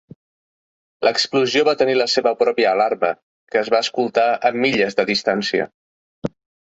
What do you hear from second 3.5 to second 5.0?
que es va escoltar a milles